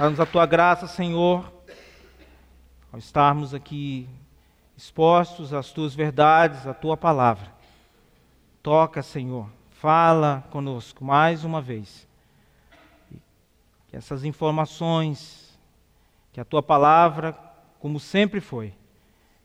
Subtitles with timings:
[0.00, 1.52] Dá-nos a tua graça, Senhor,
[2.90, 4.08] ao estarmos aqui
[4.74, 7.52] expostos às tuas verdades, à tua palavra.
[8.62, 12.08] Toca, Senhor, fala conosco mais uma vez.
[13.88, 15.60] Que essas informações,
[16.32, 17.36] que a tua palavra,
[17.78, 18.72] como sempre foi,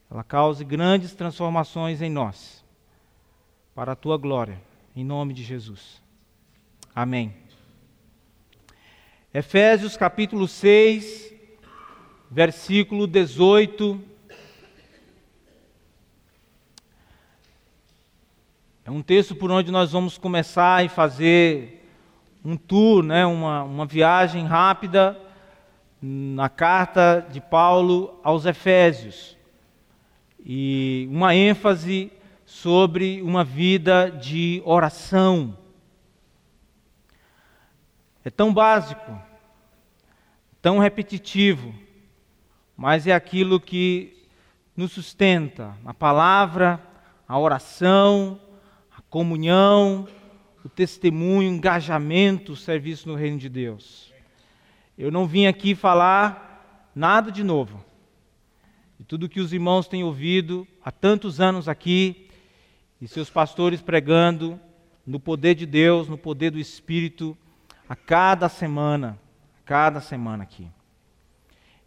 [0.09, 2.63] ela cause grandes transformações em nós,
[3.75, 4.57] para a tua glória,
[4.95, 6.01] em nome de Jesus.
[6.95, 7.44] Amém.
[9.37, 11.33] Efésios capítulo 6,
[12.31, 14.01] versículo 18.
[18.85, 21.85] É um texto por onde nós vamos começar e fazer
[22.45, 25.19] um tour, né, uma, uma viagem rápida
[26.01, 29.35] na carta de Paulo aos Efésios.
[30.45, 32.09] E uma ênfase
[32.45, 35.57] sobre uma vida de oração.
[38.25, 39.21] É tão básico,
[40.59, 41.75] tão repetitivo,
[42.75, 44.17] mas é aquilo que
[44.75, 46.81] nos sustenta a palavra,
[47.27, 48.41] a oração,
[48.97, 50.07] a comunhão,
[50.63, 54.11] o testemunho, o engajamento, o serviço no reino de Deus.
[54.97, 57.85] Eu não vim aqui falar nada de novo.
[58.99, 62.27] De tudo que os irmãos têm ouvido há tantos anos aqui,
[62.99, 64.59] e seus pastores pregando
[65.05, 67.37] no poder de Deus, no poder do Espírito,
[67.87, 69.19] a cada semana,
[69.59, 70.67] a cada semana aqui.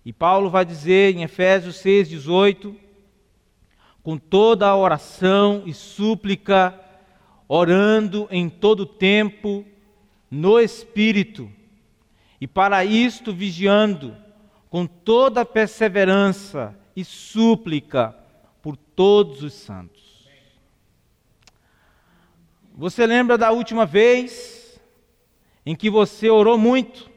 [0.04, 2.74] E Paulo vai dizer em Efésios 6:18,
[4.02, 6.78] com toda a oração e súplica,
[7.46, 9.64] orando em todo tempo
[10.30, 11.50] no espírito,
[12.40, 14.16] e para isto vigiando
[14.70, 18.14] com toda perseverança e súplica
[18.62, 20.28] por todos os santos.
[22.74, 24.57] Você lembra da última vez
[25.68, 27.10] em que você orou muito,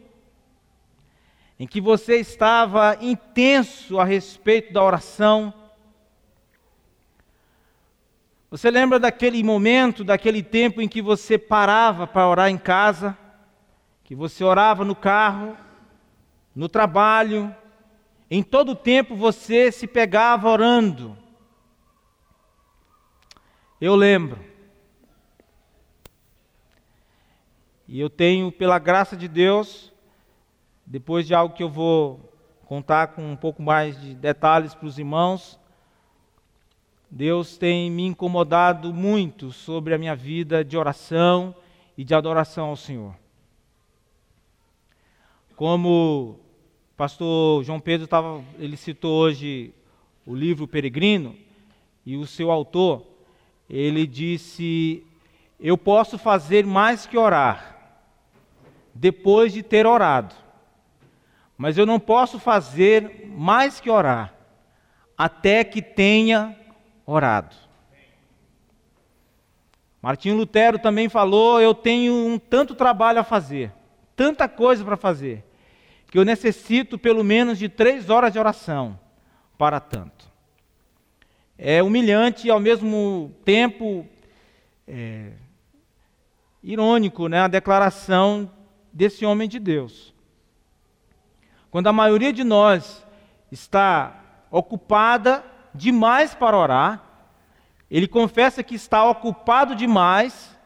[1.58, 5.54] em que você estava intenso a respeito da oração.
[8.50, 13.18] Você lembra daquele momento, daquele tempo em que você parava para orar em casa,
[14.04, 15.56] que você orava no carro,
[16.54, 17.56] no trabalho,
[18.30, 21.18] em todo o tempo você se pegava orando.
[23.80, 24.51] Eu lembro.
[27.92, 29.92] E eu tenho, pela graça de Deus,
[30.86, 32.34] depois de algo que eu vou
[32.66, 35.60] contar com um pouco mais de detalhes para os irmãos,
[37.10, 41.54] Deus tem me incomodado muito sobre a minha vida de oração
[41.98, 43.14] e de adoração ao Senhor.
[45.58, 46.40] Como
[46.94, 49.74] o pastor João Pedro estava, ele citou hoje
[50.26, 51.36] o livro Peregrino,
[52.06, 53.06] e o seu autor,
[53.70, 55.06] ele disse:
[55.60, 57.71] Eu posso fazer mais que orar,
[58.94, 60.36] depois de ter orado.
[61.58, 64.34] Mas eu não posso fazer mais que orar,
[65.18, 66.56] até que tenha
[67.06, 67.56] orado.
[70.02, 73.72] Martinho Lutero também falou: Eu tenho um tanto trabalho a fazer,
[74.16, 75.44] tanta coisa para fazer,
[76.10, 79.00] que eu necessito pelo menos de três horas de oração
[79.58, 80.32] para tanto.
[81.56, 84.08] É humilhante e ao mesmo tempo
[84.88, 85.34] é,
[86.64, 88.52] irônico né, a declaração
[88.92, 90.14] desse homem de Deus.
[91.70, 93.06] Quando a maioria de nós
[93.52, 94.16] está
[94.50, 95.44] ocupada
[95.74, 97.04] demais para orar,
[97.90, 100.58] ele confessa que está ocupado demais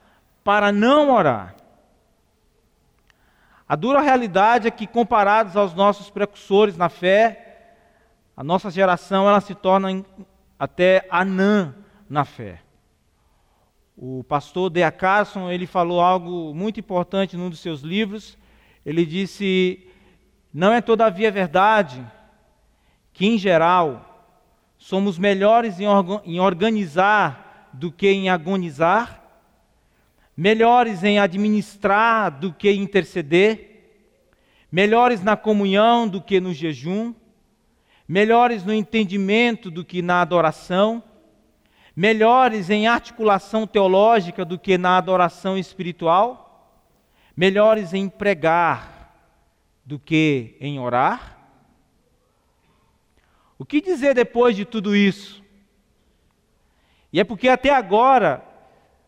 [0.44, 1.56] para não orar.
[3.68, 7.46] A dura realidade é que, comparados aos nossos precursores na fé,
[8.38, 10.06] a nossa geração ela se torna
[10.59, 11.74] até anã
[12.07, 12.64] na fé.
[13.97, 18.38] O pastor Dea Carson, ele falou algo muito importante num dos seus livros.
[18.85, 19.88] Ele disse:
[20.53, 22.06] "Não é todavia verdade
[23.13, 24.33] que em geral
[24.78, 25.85] somos melhores em,
[26.25, 29.23] em organizar do que em agonizar,
[30.35, 34.03] melhores em administrar do que em interceder,
[34.69, 37.15] melhores na comunhão do que no jejum,
[38.06, 41.01] melhores no entendimento do que na adoração."
[41.95, 46.92] Melhores em articulação teológica do que na adoração espiritual,
[47.36, 49.13] melhores em pregar
[49.86, 51.38] do que em orar?
[53.57, 55.42] O que dizer depois de tudo isso?
[57.13, 58.44] E é porque até agora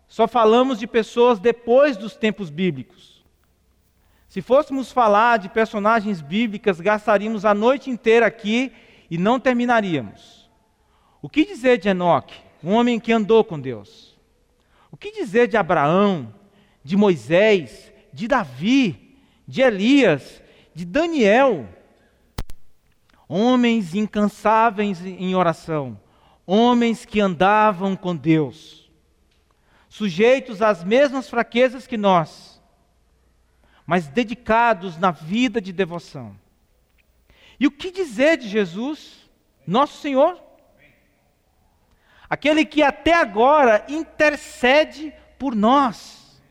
[0.07, 3.25] só falamos de pessoas depois dos tempos bíblicos.
[4.29, 8.71] Se fôssemos falar de personagens bíblicas, gastaríamos a noite inteira aqui
[9.09, 10.49] e não terminaríamos.
[11.21, 12.46] O que dizer de Enoque?
[12.63, 14.17] Um homem que andou com Deus.
[14.91, 16.33] O que dizer de Abraão,
[16.83, 19.17] de Moisés, de Davi,
[19.47, 20.41] de Elias,
[20.73, 21.67] de Daniel.
[23.27, 25.99] Homens incansáveis em oração,
[26.45, 28.89] homens que andavam com Deus,
[29.89, 32.61] sujeitos às mesmas fraquezas que nós,
[33.85, 36.39] mas dedicados na vida de devoção.
[37.59, 39.29] E o que dizer de Jesus,
[39.65, 40.41] nosso Senhor?
[42.29, 46.41] Aquele que até agora intercede por nós.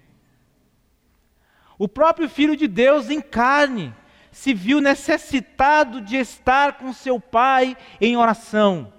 [1.79, 3.95] O próprio Filho de Deus em carne
[4.31, 8.93] se viu necessitado de estar com seu Pai em oração.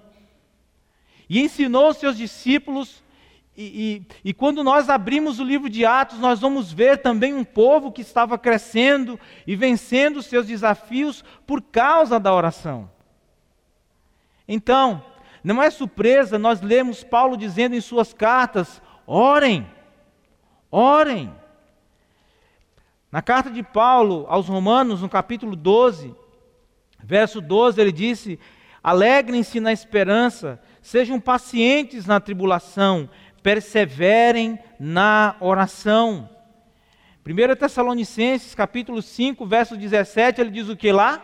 [1.28, 3.02] E ensinou seus discípulos,
[3.56, 7.42] e, e, e, quando nós abrimos o livro de Atos, nós vamos ver também um
[7.42, 12.88] povo que estava crescendo e vencendo seus desafios por causa da oração.
[14.46, 15.04] Então,
[15.42, 19.66] não é surpresa nós lemos Paulo dizendo em suas cartas: orem,
[20.70, 21.32] orem.
[23.10, 26.14] Na carta de Paulo aos Romanos, no capítulo 12,
[27.02, 28.38] verso 12, ele disse:
[28.82, 33.08] Alegrem-se na esperança, sejam pacientes na tribulação,
[33.42, 36.28] perseverem na oração.
[37.26, 41.22] 1 Tessalonicenses, capítulo 5, verso 17, ele diz o que lá?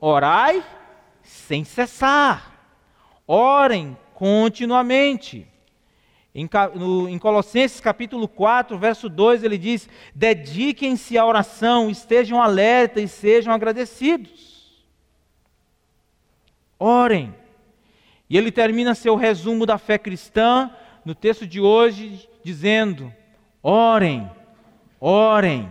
[0.00, 0.62] Orai
[1.22, 2.53] sem cessar.
[3.26, 5.46] Orem continuamente.
[6.34, 6.48] Em,
[7.18, 14.84] Colossenses capítulo 4, verso 2, ele diz: dediquem-se à oração, estejam alerta e sejam agradecidos.
[16.78, 17.34] Orem.
[18.28, 20.70] E ele termina seu resumo da fé cristã
[21.04, 23.12] no texto de hoje dizendo:
[23.62, 24.28] orem,
[25.00, 25.70] orem,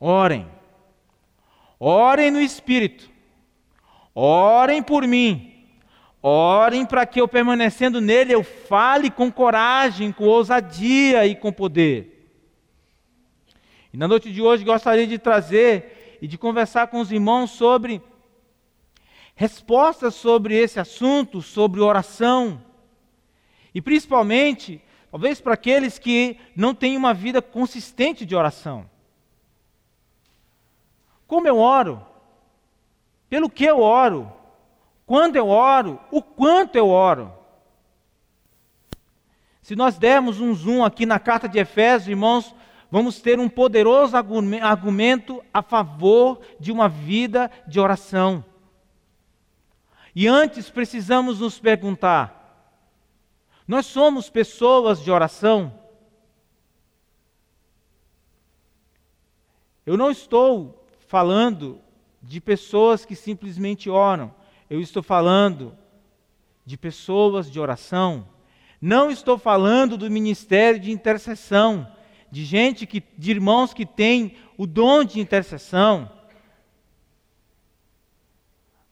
[0.00, 0.52] orem.
[1.78, 3.10] Orem no Espírito,
[4.14, 5.53] orem por mim
[6.26, 12.30] Orem para que eu, permanecendo nele, eu fale com coragem, com ousadia e com poder.
[13.92, 18.00] E na noite de hoje gostaria de trazer e de conversar com os irmãos sobre
[19.34, 22.58] respostas sobre esse assunto, sobre oração.
[23.74, 24.80] E principalmente,
[25.10, 28.88] talvez para aqueles que não têm uma vida consistente de oração.
[31.26, 32.02] Como eu oro?
[33.28, 34.32] Pelo que eu oro?
[35.06, 37.32] Quando eu oro, o quanto eu oro.
[39.60, 42.54] Se nós dermos um zoom aqui na carta de Efésios, irmãos,
[42.90, 48.44] vamos ter um poderoso argumento a favor de uma vida de oração.
[50.14, 52.44] E antes precisamos nos perguntar:
[53.66, 55.72] nós somos pessoas de oração?
[59.84, 61.80] Eu não estou falando
[62.22, 64.34] de pessoas que simplesmente oram.
[64.68, 65.76] Eu estou falando
[66.64, 68.26] de pessoas de oração.
[68.80, 71.90] Não estou falando do ministério de intercessão,
[72.30, 76.10] de gente que, de irmãos que têm o dom de intercessão.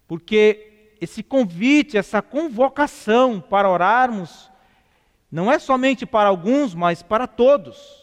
[0.07, 4.51] Porque esse convite, essa convocação para orarmos,
[5.31, 8.03] não é somente para alguns, mas para todos.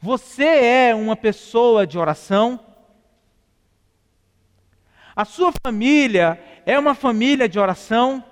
[0.00, 2.58] Você é uma pessoa de oração?
[5.20, 8.24] A sua família é uma família de oração?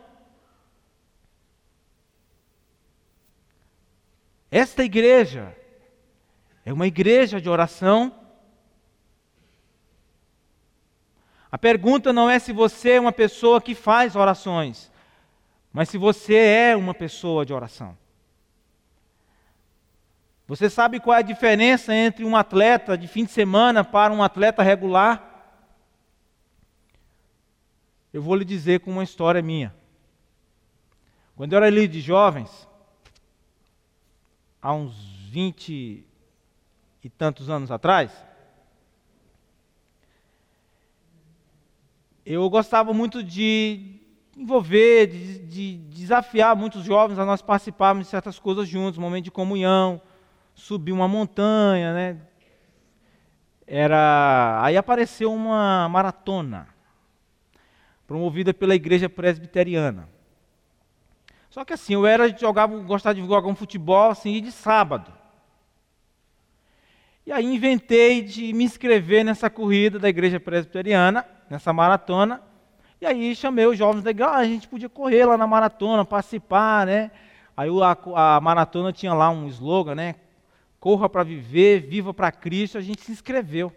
[4.50, 5.54] Esta igreja
[6.64, 8.10] é uma igreja de oração?
[11.52, 14.90] A pergunta não é se você é uma pessoa que faz orações,
[15.70, 17.98] mas se você é uma pessoa de oração.
[20.46, 24.22] Você sabe qual é a diferença entre um atleta de fim de semana para um
[24.22, 25.27] atleta regular?
[28.18, 29.72] Eu vou lhe dizer com uma história minha.
[31.36, 32.68] Quando eu era líder de jovens,
[34.60, 34.92] há uns
[35.30, 36.04] vinte
[37.00, 38.10] e tantos anos atrás,
[42.26, 44.00] eu gostava muito de
[44.36, 49.30] envolver, de, de, desafiar muitos jovens a nós participarmos de certas coisas juntos, momento de
[49.30, 50.02] comunhão,
[50.56, 52.20] subir uma montanha, né?
[53.64, 56.76] Era, aí apareceu uma maratona
[58.08, 60.08] promovida pela igreja presbiteriana.
[61.50, 65.12] Só que assim, eu era jogava, gostava de jogar um futebol assim de sábado.
[67.26, 72.40] E aí inventei de me inscrever nessa corrida da igreja presbiteriana, nessa maratona.
[72.98, 76.02] E aí chamei os jovens da igreja, ah, a gente podia correr lá na maratona,
[76.02, 77.10] participar, né?
[77.54, 80.14] Aí a, a maratona tinha lá um slogan, né?
[80.80, 82.78] Corra para viver, viva para Cristo.
[82.78, 83.70] A gente se inscreveu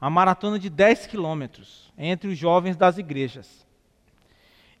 [0.00, 3.66] uma maratona de 10 quilômetros entre os jovens das igrejas.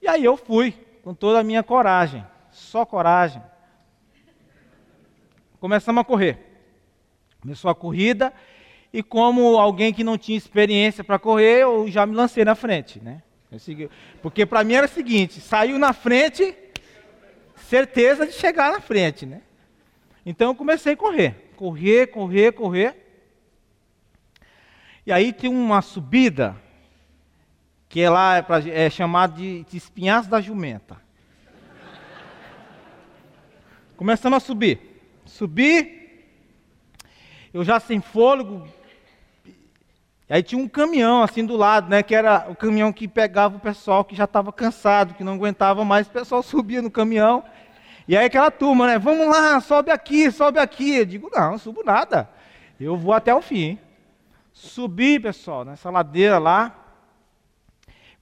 [0.00, 0.72] E aí eu fui,
[1.02, 3.42] com toda a minha coragem, só coragem.
[5.60, 6.38] Começamos a correr.
[7.40, 8.32] Começou a corrida
[8.92, 13.00] E como alguém que não tinha experiência para correr, eu já me lancei na frente,
[13.00, 13.22] né?
[14.22, 16.56] Porque para mim era o seguinte: saiu na frente,
[17.56, 19.42] certeza de chegar na frente, né?
[20.24, 23.07] Então eu comecei a correr, correr, correr, correr.
[25.08, 26.54] E aí tem uma subida
[27.88, 30.98] que é lá é, pra, é chamada de, de espinhaço da jumenta.
[33.96, 34.78] Começamos a subir.
[35.24, 36.28] Subir,
[37.54, 38.68] eu já sem fôlego.
[40.28, 42.02] E aí tinha um caminhão assim do lado, né?
[42.02, 45.86] Que era o caminhão que pegava o pessoal que já estava cansado, que não aguentava
[45.86, 46.06] mais.
[46.06, 47.42] O pessoal subia no caminhão.
[48.06, 48.98] E aí aquela turma, né?
[48.98, 50.96] Vamos lá, sobe aqui, sobe aqui.
[50.96, 52.28] Eu digo, não, não subo nada.
[52.78, 53.78] Eu vou até o fim.
[54.58, 56.74] Subi, pessoal, nessa ladeira lá.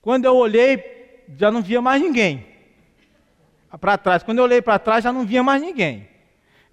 [0.03, 2.47] Quando eu olhei, já não via mais ninguém.
[3.81, 4.23] Para trás.
[4.23, 6.07] Quando eu olhei para trás, já não via mais ninguém.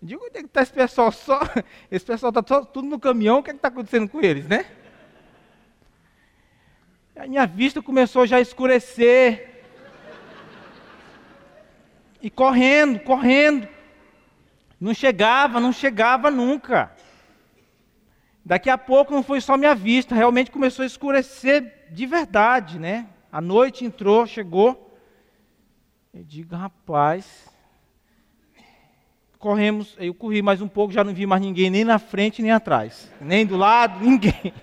[0.01, 1.39] Digo, onde é que está esse pessoal só?
[1.89, 4.65] Esse pessoal está tudo no caminhão, o que é está acontecendo com eles, né?
[7.15, 9.63] A minha vista começou já a escurecer.
[12.21, 13.65] E correndo, correndo.
[14.77, 16.91] Não chegava, não chegava nunca.
[18.45, 23.07] Daqui a pouco não foi só minha vista, realmente começou a escurecer de verdade, né?
[23.31, 24.99] A noite entrou, chegou.
[26.13, 27.49] Eu digo, rapaz.
[29.39, 32.51] Corremos, eu corri mais um pouco, já não vi mais ninguém, nem na frente nem
[32.51, 34.53] atrás, nem do lado, ninguém.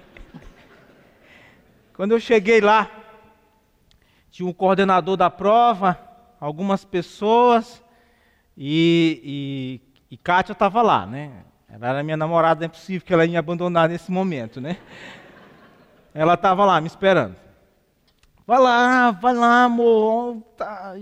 [1.94, 2.90] Quando eu cheguei lá,
[4.30, 5.98] tinha um coordenador da prova,
[6.38, 7.82] algumas pessoas,
[8.56, 11.44] e, e, e Kátia estava lá, né?
[11.72, 14.76] Ela era minha namorada, não é possível que ela ia me abandonar nesse momento, né?
[16.12, 17.36] Ela estava lá me esperando.
[18.46, 20.42] Vai lá, vai lá, amor.
[20.56, 20.96] Tá,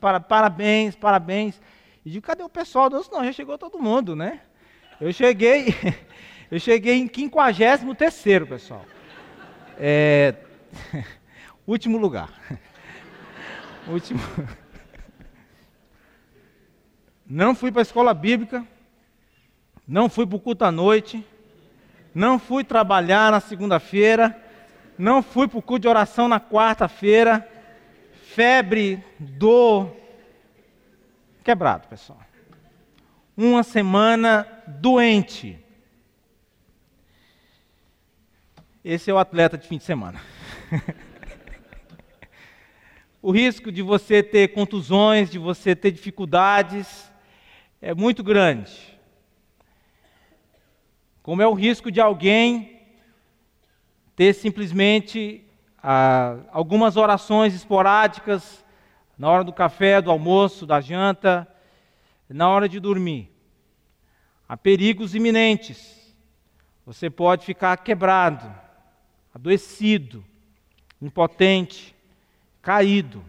[0.00, 1.60] para, parabéns, parabéns.
[2.04, 2.88] E digo, cadê o pessoal?
[2.88, 4.40] Não, não, já chegou todo mundo, né?
[4.98, 5.74] Eu cheguei,
[6.50, 8.84] eu cheguei em 53 pessoal.
[9.78, 10.34] É,
[11.66, 12.30] último lugar.
[13.86, 14.20] último.
[17.26, 18.66] Não fui para a escola bíblica,
[19.86, 21.24] não fui para o culto à noite,
[22.14, 24.40] não fui trabalhar na segunda-feira,
[24.96, 27.48] não fui para o culto de oração na quarta-feira.
[28.34, 29.94] Febre, dor.
[31.42, 32.20] Quebrado, pessoal.
[33.36, 35.58] Uma semana doente.
[38.84, 40.20] Esse é o atleta de fim de semana.
[43.20, 47.10] o risco de você ter contusões, de você ter dificuldades,
[47.82, 48.93] é muito grande.
[51.24, 52.82] Como é o risco de alguém
[54.14, 55.42] ter simplesmente
[55.82, 58.62] ah, algumas orações esporádicas
[59.16, 61.48] na hora do café, do almoço, da janta,
[62.28, 63.30] na hora de dormir.
[64.46, 66.14] Há perigos iminentes.
[66.84, 68.54] Você pode ficar quebrado,
[69.34, 70.22] adoecido,
[71.00, 71.96] impotente,
[72.60, 73.24] caído,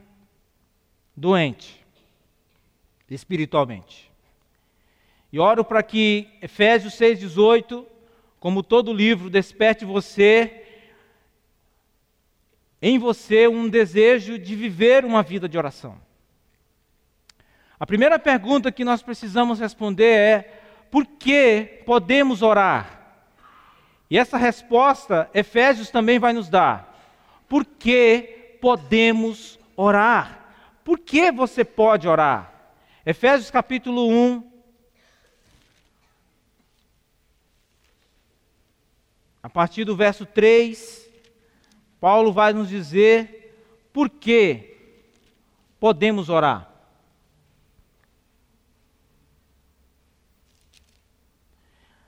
[1.15, 1.81] doente,
[3.09, 4.11] espiritualmente.
[5.31, 7.85] E oro para que Efésios 6,18,
[8.39, 10.63] como todo livro, desperte você
[12.81, 15.99] em você um desejo de viver uma vida de oração.
[17.79, 22.95] A primeira pergunta que nós precisamos responder é: por que podemos orar?
[24.09, 26.95] E essa resposta Efésios também vai nos dar.
[27.49, 30.45] Por que podemos orar?
[30.83, 32.53] Por que você pode orar?
[33.05, 34.54] Efésios capítulo 1,
[39.45, 41.07] a partir do verso 3
[42.01, 43.55] Paulo vai nos dizer
[43.93, 44.75] por que
[45.79, 46.67] podemos orar.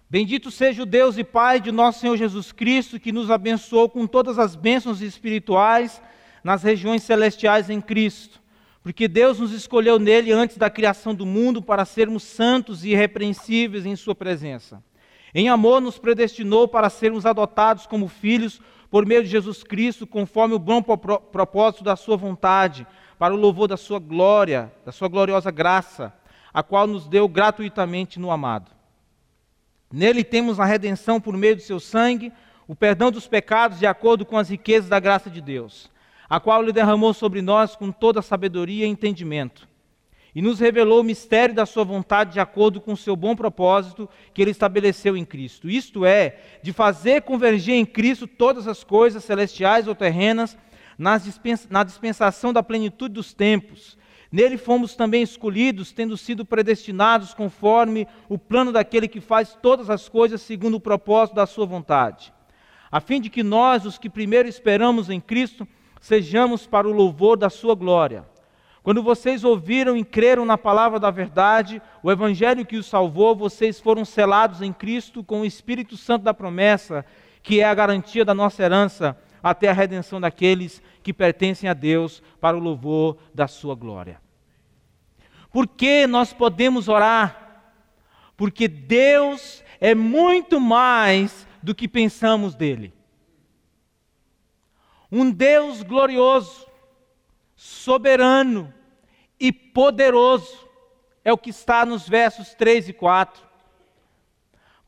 [0.10, 4.08] Bendito seja o Deus e Pai de nosso Senhor Jesus Cristo, que nos abençoou com
[4.08, 6.02] todas as bênçãos espirituais
[6.44, 8.42] nas regiões celestiais em Cristo.
[8.82, 13.86] Porque Deus nos escolheu nele antes da criação do mundo para sermos santos e irrepreensíveis
[13.86, 14.84] em Sua presença.
[15.40, 20.56] Em amor, nos predestinou para sermos adotados como filhos por meio de Jesus Cristo, conforme
[20.56, 22.88] o bom propósito da Sua vontade,
[23.20, 26.12] para o louvor da Sua glória, da Sua gloriosa graça,
[26.52, 28.72] a qual nos deu gratuitamente no amado.
[29.94, 32.34] Nele temos a redenção por meio do Seu sangue,
[32.68, 35.92] o perdão dos pecados de acordo com as riquezas da graça de Deus,
[36.28, 39.68] a qual Ele derramou sobre nós com toda sabedoria e entendimento
[40.38, 44.08] e nos revelou o mistério da sua vontade de acordo com o seu bom propósito
[44.32, 45.68] que ele estabeleceu em Cristo.
[45.68, 50.56] Isto é, de fazer convergir em Cristo todas as coisas celestiais ou terrenas
[50.96, 53.98] na dispensação da plenitude dos tempos.
[54.32, 60.08] Nele fomos também escolhidos, tendo sido predestinados conforme o plano daquele que faz todas as
[60.08, 62.32] coisas segundo o propósito da sua vontade
[62.92, 65.68] a fim de que nós, os que primeiro esperamos em Cristo,
[66.00, 68.26] sejamos para o louvor da sua glória.
[68.88, 73.82] Quando vocês ouviram e creram na palavra da verdade, o evangelho que os salvou, vocês
[73.82, 77.06] foram selados em Cristo com o Espírito Santo da promessa,
[77.44, 82.24] que é a garantia da nossa herança até a redenção daqueles que pertencem a Deus
[82.40, 84.22] para o louvor da sua glória.
[85.52, 87.74] Por que nós podemos orar?
[88.38, 92.94] Porque Deus é muito mais do que pensamos dele.
[95.12, 96.66] Um Deus glorioso,
[97.54, 98.77] soberano
[99.40, 100.68] e poderoso,
[101.24, 103.48] é o que está nos versos 3 e 4.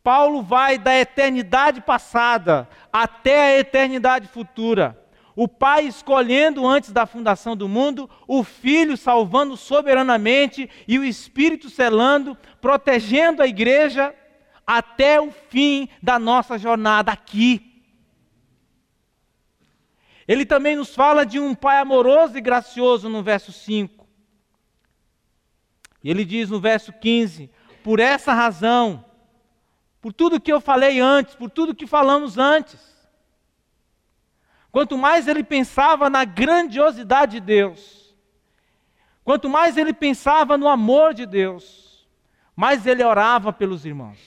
[0.04, 4.98] Paulo vai da eternidade passada até a eternidade futura.
[5.36, 11.70] O Pai escolhendo antes da fundação do mundo, o Filho salvando soberanamente e o Espírito
[11.70, 14.14] selando, protegendo a igreja
[14.66, 17.84] até o fim da nossa jornada aqui.
[20.28, 23.99] Ele também nos fala de um Pai amoroso e gracioso no verso 5.
[26.04, 27.50] E ele diz no verso 15:
[27.84, 29.04] Por essa razão,
[30.02, 32.80] por tudo que eu falei antes, por tudo que falamos antes,
[34.72, 38.16] quanto mais ele pensava na grandiosidade de Deus,
[39.24, 42.08] quanto mais ele pensava no amor de Deus,
[42.56, 44.20] mais ele orava pelos irmãos.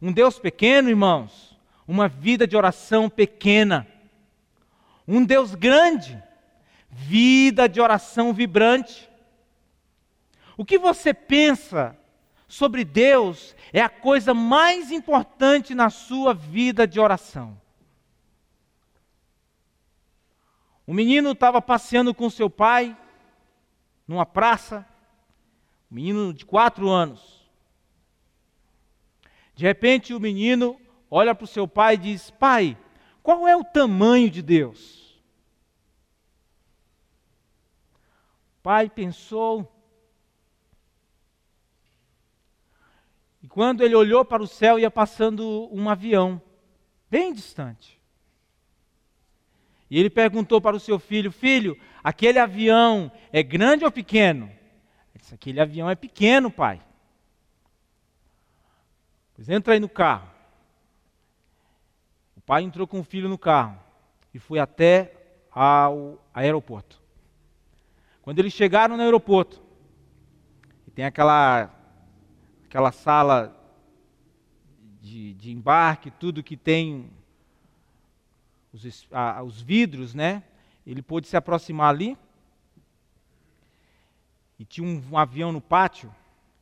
[0.00, 3.86] Um Deus pequeno, irmãos, uma vida de oração pequena.
[5.06, 6.22] Um Deus grande,
[6.88, 9.09] vida de oração vibrante.
[10.60, 11.98] O que você pensa
[12.46, 17.58] sobre Deus é a coisa mais importante na sua vida de oração.
[20.86, 22.94] O menino estava passeando com seu pai
[24.06, 24.86] numa praça,
[25.90, 27.48] um menino de quatro anos.
[29.54, 30.78] De repente o menino
[31.10, 32.76] olha para o seu pai e diz: Pai,
[33.22, 35.18] qual é o tamanho de Deus?
[38.58, 39.79] O pai pensou.
[43.50, 46.40] Quando ele olhou para o céu, ia passando um avião,
[47.10, 48.00] bem distante.
[49.90, 54.46] E ele perguntou para o seu filho: Filho, aquele avião é grande ou pequeno?
[54.46, 56.80] Ele disse: Aquele avião é pequeno, pai.
[59.34, 60.30] Pois entra aí no carro.
[62.36, 63.80] O pai entrou com o filho no carro
[64.32, 65.12] e foi até
[65.50, 67.02] ao aeroporto.
[68.22, 69.60] Quando eles chegaram no aeroporto,
[70.94, 71.68] tem aquela,
[72.70, 73.52] aquela sala
[75.02, 77.10] de, de embarque, tudo que tem
[78.72, 80.44] os, ah, os vidros, né?
[80.86, 82.16] Ele pôde se aproximar ali.
[84.56, 86.14] E tinha um, um avião no pátio.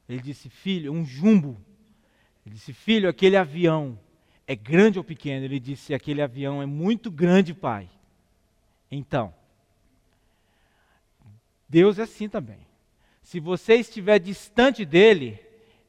[0.09, 1.61] Ele disse: Filho, um jumbo
[2.47, 4.01] ele disse: Filho, aquele avião
[4.47, 5.45] é grande ou pequeno?
[5.45, 7.91] Ele disse: Aquele avião é muito grande, pai.
[8.91, 9.35] Então,
[11.69, 12.67] Deus é assim também.
[13.23, 15.39] Se você estiver distante dele,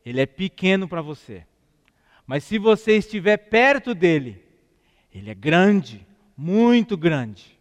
[0.09, 1.45] ele é pequeno para você.
[2.25, 4.43] Mas se você estiver perto dele,
[5.13, 6.03] ele é grande,
[6.35, 7.59] muito grande.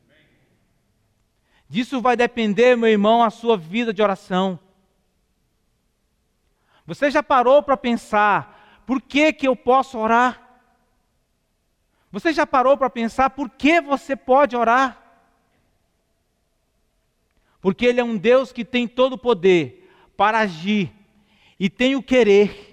[1.68, 4.58] Disso vai depender, meu irmão, a sua vida de oração.
[6.86, 10.62] Você já parou para pensar por que, que eu posso orar?
[12.10, 15.04] Você já parou para pensar por que você pode orar?
[17.60, 20.97] Porque Ele é um Deus que tem todo o poder para agir
[21.58, 22.66] e tem o querer.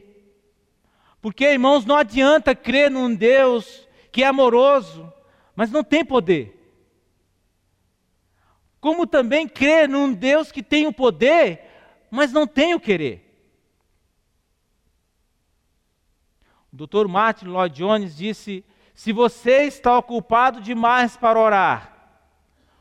[1.22, 5.12] Porque, irmãos, não adianta crer num Deus que é amoroso,
[5.56, 6.52] mas não tem poder.
[8.80, 11.62] Como também crer num Deus que tem o poder,
[12.12, 13.24] mas não tem o querer.
[16.72, 17.08] O Dr.
[17.08, 22.22] Martin Lloyd Jones disse: se você está ocupado demais para orar,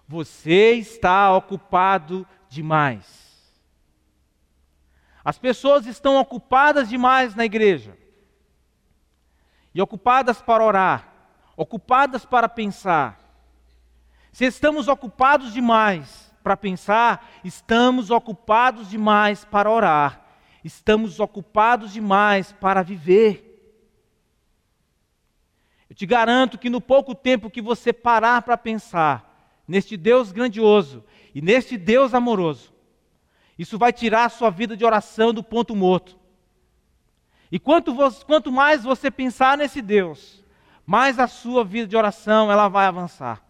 [0.06, 3.23] você está ocupado demais.
[5.24, 7.96] As pessoas estão ocupadas demais na igreja.
[9.74, 11.12] E ocupadas para orar,
[11.56, 13.18] ocupadas para pensar.
[14.30, 20.22] Se estamos ocupados demais para pensar, estamos ocupados demais para orar.
[20.62, 23.50] Estamos ocupados demais para viver.
[25.88, 31.04] Eu te garanto que no pouco tempo que você parar para pensar neste Deus grandioso
[31.34, 32.73] e neste Deus amoroso,
[33.58, 36.18] isso vai tirar a sua vida de oração do ponto morto.
[37.50, 37.94] E quanto,
[38.26, 40.42] quanto mais você pensar nesse Deus,
[40.84, 43.42] mais a sua vida de oração ela vai avançar.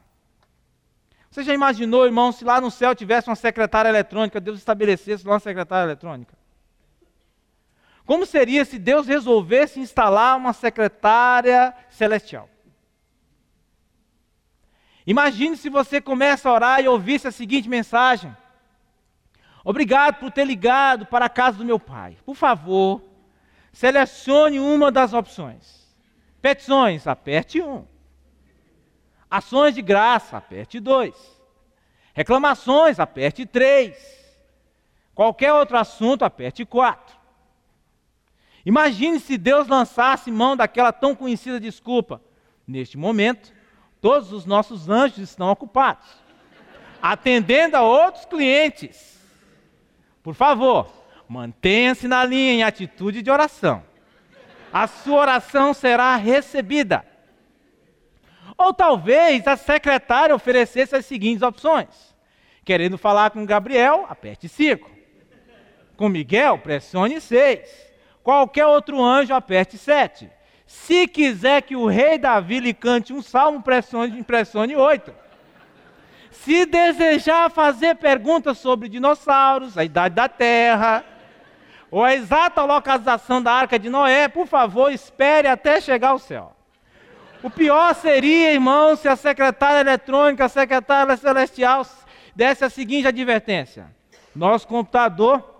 [1.30, 5.34] Você já imaginou, irmão, se lá no céu tivesse uma secretária eletrônica, Deus estabelecesse lá
[5.34, 6.36] uma secretária eletrônica?
[8.06, 12.48] Como seria se Deus resolvesse instalar uma secretária celestial?
[15.06, 18.34] Imagine se você começa a orar e ouvisse a seguinte mensagem:
[19.64, 22.18] Obrigado por ter ligado para a casa do meu pai.
[22.26, 23.02] Por favor,
[23.72, 25.84] selecione uma das opções.
[26.42, 27.86] Petições, aperte um.
[29.30, 31.14] Ações de graça, aperte dois.
[32.12, 34.22] Reclamações, aperte três.
[35.14, 37.16] Qualquer outro assunto, aperte quatro.
[38.66, 42.20] Imagine se Deus lançasse mão daquela tão conhecida desculpa.
[42.66, 43.52] Neste momento,
[44.00, 46.06] todos os nossos anjos estão ocupados,
[47.00, 49.13] atendendo a outros clientes.
[50.24, 50.90] Por favor,
[51.28, 53.84] mantenha-se na linha em atitude de oração.
[54.72, 57.04] A sua oração será recebida.
[58.56, 62.16] Ou talvez a secretária oferecesse as seguintes opções:
[62.64, 64.90] querendo falar com Gabriel, aperte 5.
[65.94, 67.92] Com Miguel, pressione 6.
[68.22, 70.30] Qualquer outro anjo, aperte 7.
[70.66, 75.23] Se quiser que o rei Davi lhe cante um salmo, pressione, pressione 8.
[76.42, 81.04] Se desejar fazer perguntas sobre dinossauros, a idade da Terra,
[81.90, 86.54] ou a exata localização da arca de Noé, por favor, espere até chegar ao céu.
[87.42, 91.86] O pior seria, irmão, se a secretária eletrônica, a secretária celestial
[92.34, 93.86] desse a seguinte advertência:
[94.34, 95.54] nosso computador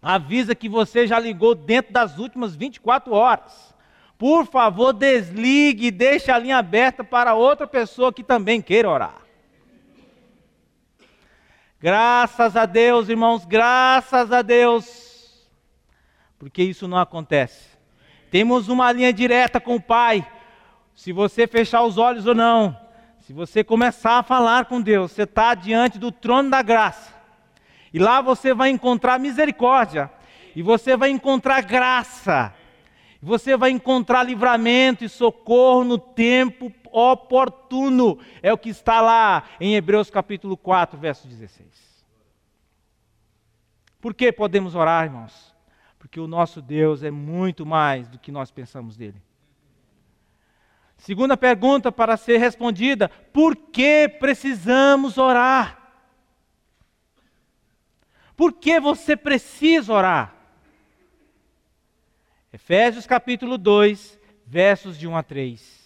[0.00, 3.74] avisa que você já ligou dentro das últimas 24 horas.
[4.16, 9.25] Por favor, desligue e deixe a linha aberta para outra pessoa que também queira orar.
[11.78, 15.46] Graças a Deus, irmãos, graças a Deus,
[16.38, 17.76] porque isso não acontece.
[18.30, 20.26] Temos uma linha direta com o Pai.
[20.94, 22.74] Se você fechar os olhos ou não,
[23.20, 27.14] se você começar a falar com Deus, você está diante do trono da graça.
[27.92, 30.10] E lá você vai encontrar misericórdia,
[30.54, 32.54] e você vai encontrar graça,
[33.20, 38.18] você vai encontrar livramento e socorro no tempo oportuno.
[38.42, 41.68] É o que está lá em Hebreus capítulo 4, verso 16.
[44.00, 45.54] Por que podemos orar, irmãos?
[45.98, 49.20] Porque o nosso Deus é muito mais do que nós pensamos dele.
[50.96, 55.82] Segunda pergunta para ser respondida: por que precisamos orar?
[58.34, 60.34] Por que você precisa orar?
[62.52, 65.85] Efésios capítulo 2, versos de 1 a 3.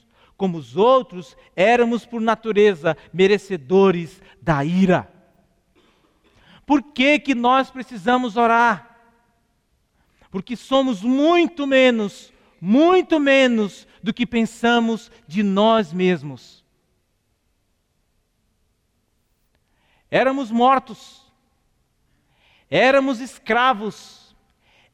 [0.41, 5.11] Como os outros, éramos por natureza merecedores da ira.
[6.65, 8.91] Por que, que nós precisamos orar?
[10.31, 16.63] porque somos muito menos, muito menos do que pensamos de nós mesmos.
[20.09, 21.21] Éramos mortos,
[22.69, 24.33] éramos escravos,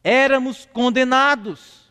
[0.04, 1.87] éramos condenados.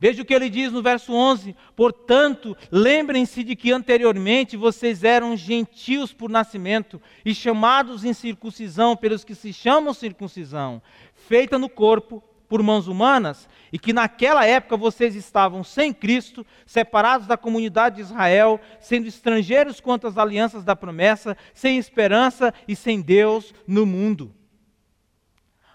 [0.00, 5.36] Veja o que ele diz no verso 11: Portanto, lembrem-se de que anteriormente vocês eram
[5.36, 10.80] gentios por nascimento e chamados em circuncisão pelos que se chamam circuncisão,
[11.14, 17.26] feita no corpo por mãos humanas, e que naquela época vocês estavam sem Cristo, separados
[17.26, 23.02] da comunidade de Israel, sendo estrangeiros quanto às alianças da promessa, sem esperança e sem
[23.02, 24.34] Deus no mundo.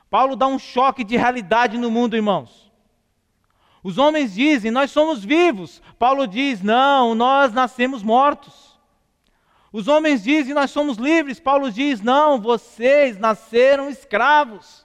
[0.09, 2.64] Paulo dá um choque de realidade no mundo, irmãos.
[3.85, 5.79] Os homens dizem, nós somos vivos.
[5.99, 8.79] Paulo diz, não, nós nascemos mortos.
[9.71, 11.39] Os homens dizem, nós somos livres.
[11.39, 14.83] Paulo diz, não, vocês nasceram escravos.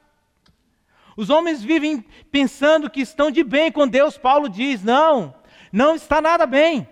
[1.17, 4.19] Os homens vivem pensando que estão de bem com Deus.
[4.19, 5.35] Paulo diz, não,
[5.73, 6.87] não está nada bem.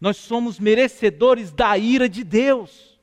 [0.00, 2.98] Nós somos merecedores da ira de Deus.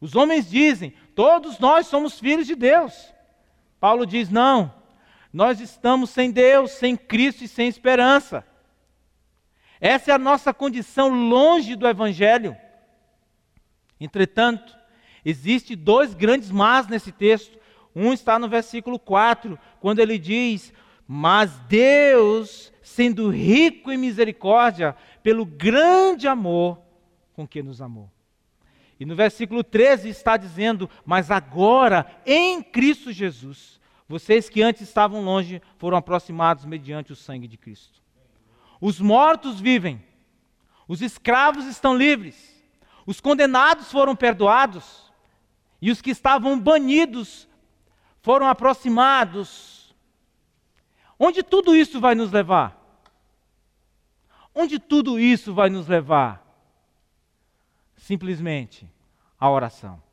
[0.00, 3.12] Os homens dizem, todos nós somos filhos de Deus.
[3.78, 4.72] Paulo diz, não,
[5.34, 8.46] nós estamos sem Deus, sem Cristo e sem esperança.
[9.80, 12.56] Essa é a nossa condição longe do Evangelho.
[13.98, 14.78] Entretanto,
[15.24, 17.58] existe dois grandes mas nesse texto.
[17.96, 20.72] Um está no versículo 4, quando ele diz:
[21.04, 26.80] Mas Deus, sendo rico em misericórdia, pelo grande amor
[27.32, 28.08] com que nos amou.
[29.00, 35.22] E no versículo 13 está dizendo: Mas agora, em Cristo Jesus, vocês que antes estavam
[35.24, 38.02] longe foram aproximados mediante o sangue de Cristo.
[38.80, 40.02] Os mortos vivem,
[40.86, 42.62] Os escravos estão livres.
[43.06, 45.10] Os condenados foram perdoados.
[45.80, 47.48] E os que estavam banidos
[48.20, 49.94] foram aproximados.
[51.18, 52.78] Onde tudo isso vai nos levar?
[54.54, 56.44] Onde tudo isso vai nos levar?
[57.96, 58.86] Simplesmente
[59.40, 60.03] a oração.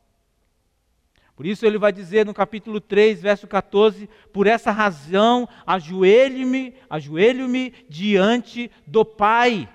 [1.41, 7.73] Por isso ele vai dizer no capítulo 3, verso 14: Por essa razão ajoelho-me, ajoelho-me
[7.89, 9.67] diante do Pai.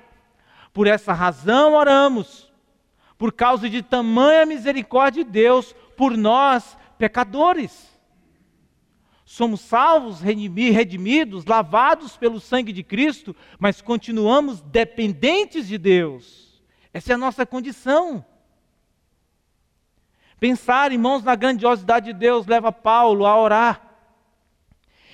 [0.72, 2.52] Por essa razão oramos,
[3.18, 7.90] por causa de tamanha misericórdia de Deus por nós, pecadores.
[9.24, 16.62] Somos salvos, redimidos, lavados pelo sangue de Cristo, mas continuamos dependentes de Deus.
[16.94, 18.24] Essa é a nossa condição.
[20.38, 23.82] Pensar, irmãos, na grandiosidade de Deus leva Paulo a orar.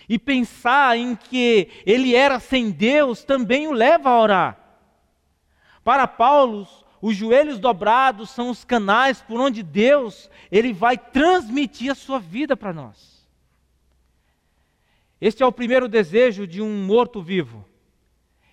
[0.09, 4.59] E pensar em que ele era sem Deus também o leva a orar.
[5.85, 6.67] Para Paulo,
[7.01, 12.57] os joelhos dobrados são os canais por onde Deus ele vai transmitir a sua vida
[12.57, 13.27] para nós.
[15.21, 17.65] Este é o primeiro desejo de um morto vivo.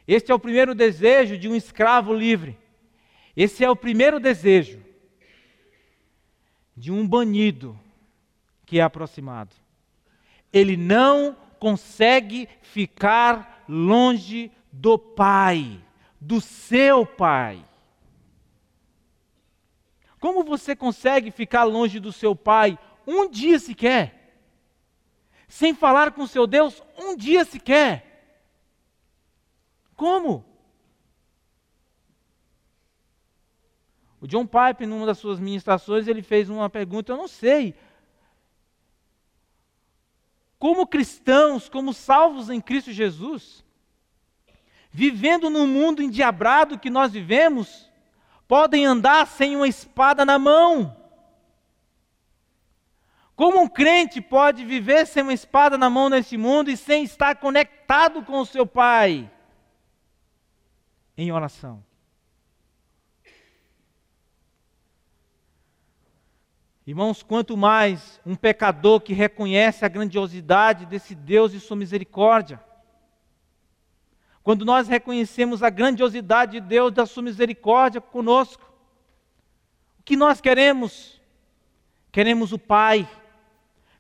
[0.08, 2.58] Este é o primeiro desejo de um escravo livre.
[3.36, 4.88] Esse é o primeiro desejo
[6.80, 7.78] de um banido
[8.65, 9.54] que é aproximado.
[10.52, 15.84] Ele não consegue ficar longe do Pai,
[16.22, 17.62] do seu Pai.
[20.22, 24.39] Como você consegue ficar longe do seu Pai um dia sequer?
[25.50, 28.56] Sem falar com seu Deus um dia sequer?
[29.98, 30.46] Como?
[34.22, 37.74] O John Pipe, numa das suas ministrações, ele fez uma pergunta, eu não sei.
[40.58, 43.64] Como cristãos, como salvos em Cristo Jesus,
[44.92, 47.90] vivendo no mundo endiabrado que nós vivemos,
[48.46, 50.98] podem andar sem uma espada na mão?
[53.38, 57.38] Como um crente pode viver sem uma espada na mão nesse mundo e sem estar
[57.38, 59.32] conectado com o seu Pai?
[61.16, 61.82] Em oração.
[66.89, 72.60] Irmãos, quanto mais um pecador que reconhece a grandiosidade desse Deus e sua misericórdia,
[74.41, 78.73] quando nós reconhecemos a grandiosidade de Deus, da sua misericórdia conosco,
[79.99, 81.21] o que nós queremos?
[82.12, 83.08] Queremos o Pai.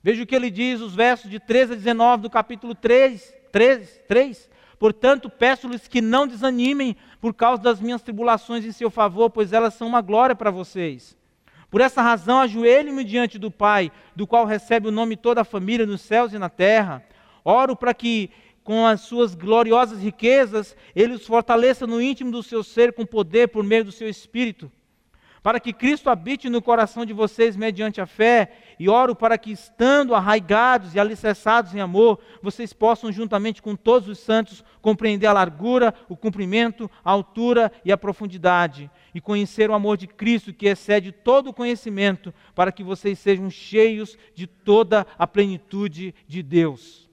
[0.01, 3.99] Veja o que ele diz, os versos de 13 a 19 do capítulo 3, 13,
[4.07, 4.49] 3.
[4.79, 9.75] Portanto, peço-lhes que não desanimem por causa das minhas tribulações em seu favor, pois elas
[9.75, 11.18] são uma glória para vocês.
[11.69, 15.85] Por essa razão, ajoelho-me diante do Pai, do qual recebe o nome toda a família
[15.85, 17.03] nos céus e na terra.
[17.45, 18.31] Oro para que,
[18.63, 23.49] com as suas gloriosas riquezas, Ele os fortaleça no íntimo do seu ser com poder
[23.49, 24.71] por meio do seu Espírito
[25.41, 29.51] para que Cristo habite no coração de vocês mediante a fé, e oro para que,
[29.51, 35.33] estando arraigados e alicerçados em amor, vocês possam, juntamente com todos os santos, compreender a
[35.33, 40.67] largura, o comprimento, a altura e a profundidade, e conhecer o amor de Cristo que
[40.67, 47.09] excede todo o conhecimento, para que vocês sejam cheios de toda a plenitude de Deus.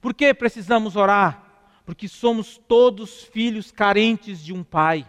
[0.00, 1.80] Por que precisamos orar?
[1.84, 5.06] Porque somos todos filhos carentes de um Pai.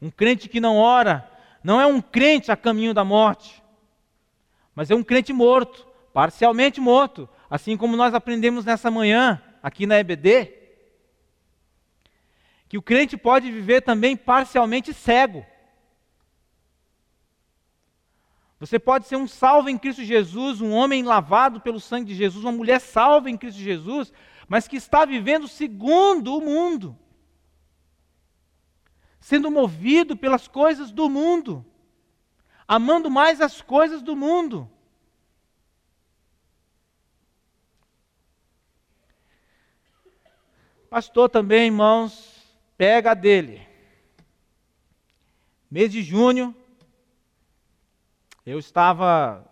[0.00, 1.30] Um crente que não ora
[1.66, 3.60] não é um crente a caminho da morte,
[4.72, 9.98] mas é um crente morto, parcialmente morto, assim como nós aprendemos nessa manhã aqui na
[9.98, 10.52] EBD,
[12.68, 15.44] que o crente pode viver também parcialmente cego.
[18.60, 22.44] Você pode ser um salvo em Cristo Jesus, um homem lavado pelo sangue de Jesus,
[22.44, 24.12] uma mulher salva em Cristo Jesus,
[24.48, 26.96] mas que está vivendo segundo o mundo
[29.26, 31.66] sendo movido pelas coisas do mundo,
[32.68, 34.70] amando mais as coisas do mundo.
[40.88, 43.66] Pastor também, irmãos, pega dele.
[45.68, 46.54] Mês de junho,
[48.46, 49.44] eu estava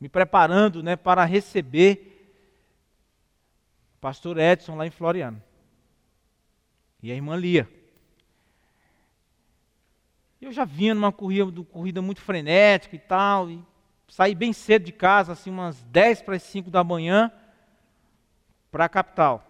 [0.00, 2.32] me preparando né, para receber
[3.94, 5.42] o pastor Edson lá em Floriano.
[7.02, 7.77] E a irmã Lia.
[10.40, 13.60] Eu já vinha numa corrida, corrida muito frenética e tal, e
[14.08, 17.32] saí bem cedo de casa, assim, umas 10 para as 5 da manhã,
[18.70, 19.44] para a capital.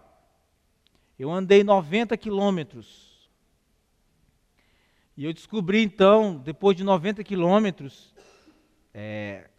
[1.17, 3.29] Eu andei 90 quilômetros.
[5.15, 8.15] E eu descobri então, depois de 90 quilômetros,
[8.93, 9.49] é,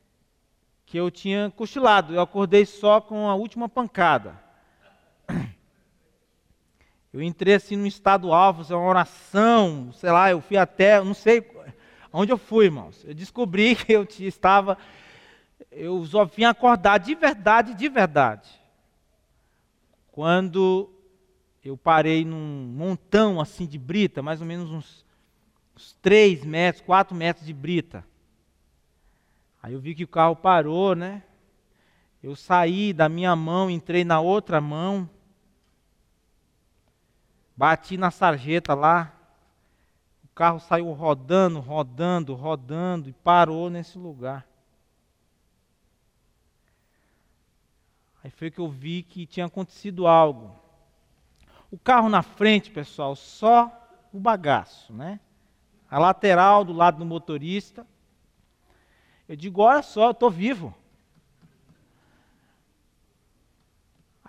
[0.86, 2.14] que eu tinha cochilado.
[2.14, 4.49] Eu acordei só com a última pancada.
[7.12, 11.44] Eu entrei assim num estado alvo, uma oração, sei lá, eu fui até, não sei
[12.12, 13.04] onde eu fui, irmãos.
[13.04, 14.78] Eu descobri que eu estava,
[15.72, 18.48] eu só vim acordar de verdade, de verdade.
[20.12, 20.88] Quando
[21.64, 25.04] eu parei num montão assim de brita, mais ou menos uns,
[25.76, 28.04] uns 3 metros, 4 metros de brita.
[29.62, 31.22] Aí eu vi que o carro parou, né?
[32.22, 35.08] Eu saí da minha mão, entrei na outra mão,
[37.56, 39.12] bati na sarjeta lá,
[40.24, 44.46] o carro saiu rodando, rodando, rodando e parou nesse lugar.
[48.22, 50.54] Aí foi que eu vi que tinha acontecido algo.
[51.70, 53.70] O carro na frente, pessoal, só
[54.12, 55.20] o bagaço, né?
[55.90, 57.86] A lateral do lado do motorista.
[59.28, 60.74] Eu digo, olha só, eu estou vivo.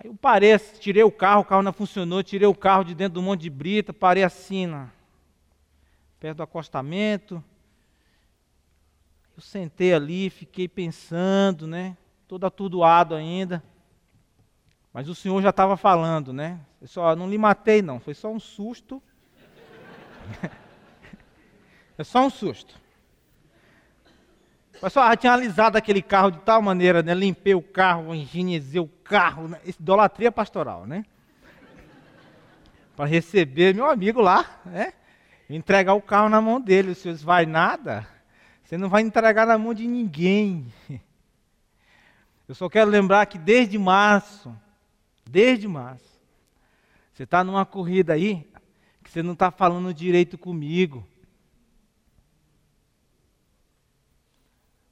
[0.03, 3.13] Aí eu parei, tirei o carro, o carro não funcionou, tirei o carro de dentro
[3.13, 4.89] do monte de brita, parei assim, na,
[6.19, 7.43] perto do acostamento.
[9.37, 11.95] Eu sentei ali, fiquei pensando, né?
[12.27, 13.63] Todo atordoado ainda.
[14.91, 16.59] Mas o Senhor já estava falando, né?
[16.81, 18.99] Eu só não lhe matei, não, foi só um susto.
[21.95, 22.80] é só um susto.
[24.81, 27.13] Mas só tinha alisado aquele carro de tal maneira, né?
[27.13, 29.59] Limpei o carro, higienizei o carro, né?
[29.65, 31.05] idolatria pastoral, né?
[32.95, 34.93] Para receber meu amigo lá, né?
[35.47, 36.91] Entregar o carro na mão dele.
[36.91, 38.07] O senhor vai nada,
[38.63, 40.65] você não vai entregar na mão de ninguém.
[42.47, 44.53] Eu só quero lembrar que desde março,
[45.29, 46.19] desde março,
[47.13, 48.45] você está numa corrida aí
[49.03, 51.07] que você não está falando direito comigo.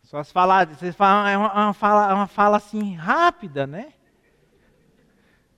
[0.09, 3.93] Só se falar, vocês falam, é uma, uma, fala, uma fala assim rápida, né?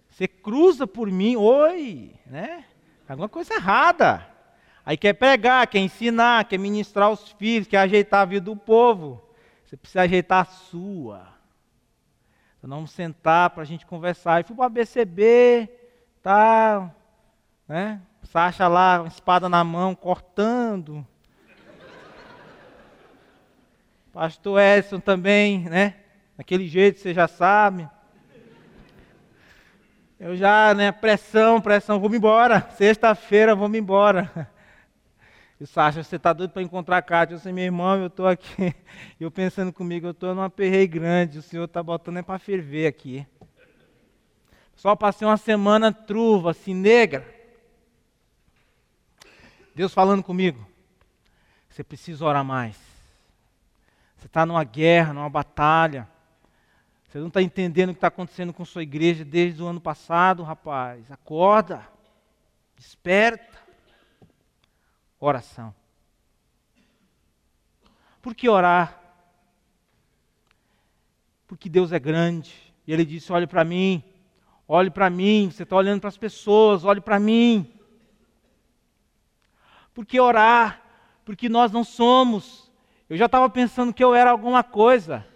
[0.09, 2.65] Você cruza por mim, oi, né?
[3.07, 4.27] Alguma coisa errada.
[4.85, 9.23] Aí quer pregar, quer ensinar, quer ministrar os filhos, quer ajeitar a vida do povo.
[9.63, 11.29] Você precisa ajeitar a sua.
[12.57, 14.41] Então vamos sentar para a gente conversar.
[14.41, 15.69] E fui para a BCB,
[16.21, 16.93] tá,
[17.69, 18.01] né?
[18.23, 21.07] Sacha lá, espada na mão, cortando.
[24.13, 25.95] Pastor Edson também, né?
[26.37, 27.87] Daquele jeito, você já sabe.
[30.19, 32.69] Eu já, né, pressão, pressão, vou-me embora.
[32.77, 34.49] Sexta-feira, vou-me embora.
[35.59, 37.33] E o Sacha, você está doido para encontrar a Cátia?
[37.33, 38.75] Eu disse, meu irmão, eu estou aqui.
[39.19, 41.37] Eu pensando comigo, eu estou numa perreio grande.
[41.37, 43.25] O senhor está botando é para ferver aqui.
[44.75, 47.23] Só passei uma semana truva, assim, negra.
[49.75, 50.67] Deus falando comigo.
[51.69, 52.90] Você precisa orar mais.
[54.21, 56.07] Você está numa guerra, numa batalha.
[57.07, 60.43] Você não está entendendo o que está acontecendo com sua igreja desde o ano passado,
[60.43, 61.11] rapaz.
[61.11, 61.87] Acorda.
[62.77, 63.57] Desperta.
[65.19, 65.73] Oração.
[68.21, 69.01] Por que orar?
[71.47, 72.55] Porque Deus é grande.
[72.85, 74.03] E Ele disse: olhe para mim.
[74.67, 75.49] Olhe para mim.
[75.51, 76.85] Você está olhando para as pessoas.
[76.85, 77.73] Olhe para mim.
[79.95, 80.79] Por que orar?
[81.25, 82.70] Porque nós não somos
[83.11, 85.27] eu já estava pensando que eu era alguma coisa.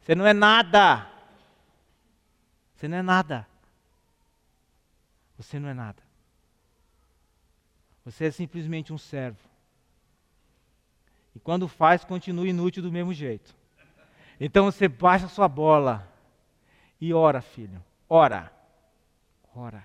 [0.00, 1.10] Você não é nada.
[2.72, 3.48] Você não é nada.
[5.36, 6.00] Você não é nada.
[8.04, 9.40] Você é simplesmente um servo.
[11.34, 13.56] E quando faz, continua inútil do mesmo jeito.
[14.38, 16.08] Então você baixa sua bola
[17.00, 17.84] e ora, filho.
[18.08, 18.52] Ora.
[19.52, 19.84] Ora.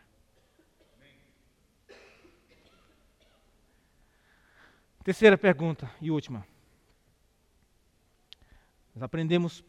[5.03, 6.45] Terceira pergunta e última.
[8.95, 9.61] Nós aprendemos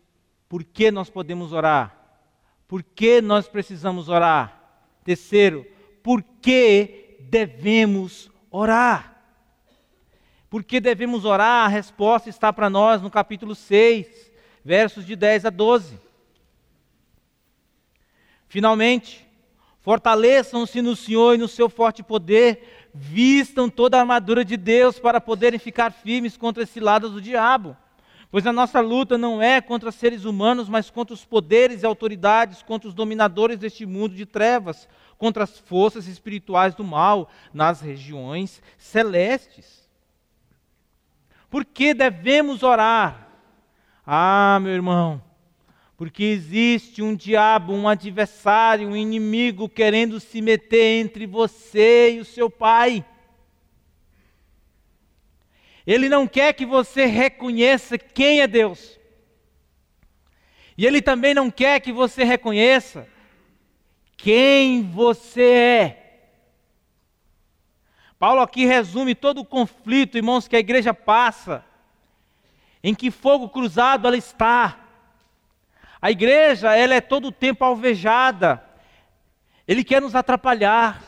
[0.49, 2.21] por que nós podemos orar,
[2.69, 4.63] por que nós precisamos orar.
[5.03, 5.67] Terceiro,
[6.01, 9.21] por que devemos orar?
[10.49, 11.65] Por que devemos orar?
[11.65, 14.31] A resposta está para nós no capítulo 6,
[14.65, 15.99] versos de 10 a 12.
[18.47, 19.27] Finalmente,
[19.81, 25.21] fortaleçam-se no Senhor e no seu forte poder, vistam toda a armadura de Deus para
[25.21, 27.77] poderem ficar firmes contra esse lado do diabo.
[28.37, 32.63] Pois a nossa luta não é contra seres humanos, mas contra os poderes e autoridades,
[32.63, 38.63] contra os dominadores deste mundo de trevas, contra as forças espirituais do mal nas regiões
[38.77, 39.89] celestes.
[41.49, 43.27] Por que devemos orar?
[44.07, 45.23] Ah, meu irmão,
[45.97, 52.25] porque existe um diabo, um adversário, um inimigo querendo se meter entre você e o
[52.27, 53.03] seu pai.
[55.87, 58.99] Ele não quer que você reconheça quem é Deus.
[60.77, 63.07] E Ele também não quer que você reconheça
[64.17, 66.03] quem você é.
[68.19, 71.65] Paulo aqui resume todo o conflito, irmãos, que a igreja passa,
[72.83, 74.81] em que fogo cruzado ela está.
[76.01, 78.65] A igreja, ela é todo o tempo alvejada.
[79.69, 81.03] Ele quer nos atrapalhar.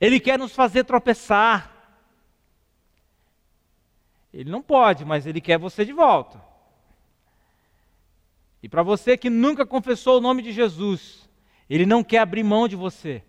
[0.00, 1.73] Ele quer nos fazer tropeçar.
[4.34, 6.42] Ele não pode, mas ele quer você de volta.
[8.60, 11.30] E para você que nunca confessou o nome de Jesus,
[11.70, 13.22] ele não quer abrir mão de você.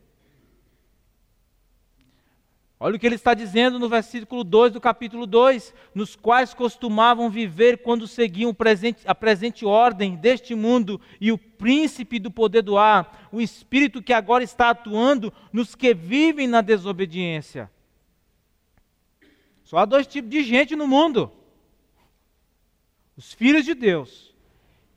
[2.79, 7.29] Olha o que ele está dizendo no versículo 2 do capítulo 2: nos quais costumavam
[7.29, 12.79] viver quando seguiam presente, a presente ordem deste mundo e o príncipe do poder do
[12.79, 17.69] ar, o espírito que agora está atuando nos que vivem na desobediência.
[19.65, 21.31] Só há dois tipos de gente no mundo:
[23.17, 24.33] os filhos de Deus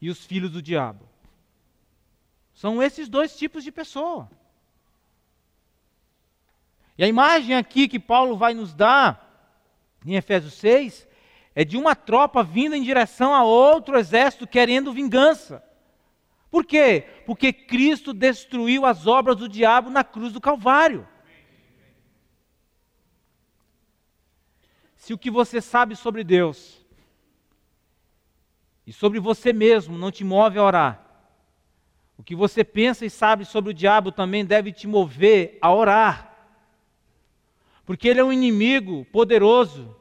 [0.01, 1.09] e os filhos do diabo.
[2.55, 4.31] São esses dois tipos de pessoa.
[6.97, 9.57] E a imagem aqui que Paulo vai nos dar,
[10.05, 11.07] em Efésios 6,
[11.55, 15.63] é de uma tropa vindo em direção a outro exército querendo vingança.
[16.51, 17.07] Por quê?
[17.25, 21.07] Porque Cristo destruiu as obras do diabo na cruz do Calvário.
[24.99, 26.85] Se o que você sabe sobre Deus
[28.87, 31.07] e sobre você mesmo não te move a orar,
[32.19, 36.35] o que você pensa e sabe sobre o diabo também deve te mover a orar.
[37.87, 39.97] Porque ele é um inimigo poderoso,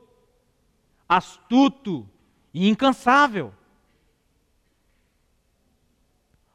[1.08, 2.10] astuto
[2.52, 3.54] e incansável.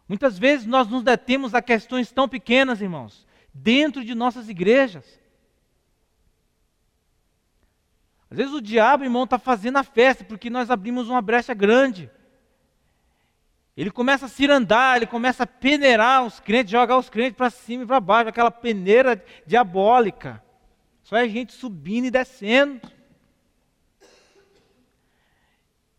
[0.09, 3.25] Muitas vezes nós nos detemos a questões tão pequenas, irmãos,
[3.55, 5.22] dentro de nossas igrejas.
[8.33, 12.11] Às vezes o diabo, irmão, está fazendo a festa porque nós abrimos uma brecha grande.
[13.77, 17.85] Ele começa a cirandar, ele começa a peneirar os crentes, jogar os crentes para cima
[17.85, 20.43] e para baixo, aquela peneira diabólica.
[21.03, 22.81] Só é gente subindo e descendo.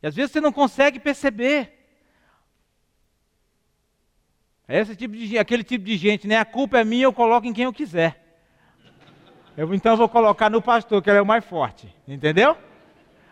[0.01, 1.85] E às vezes você não consegue perceber.
[4.67, 6.37] É esse tipo de, aquele tipo de gente, né?
[6.37, 8.22] A culpa é minha, eu coloco em quem eu quiser.
[9.55, 11.93] Eu, então eu vou colocar no pastor, que ele é o mais forte.
[12.07, 12.57] Entendeu?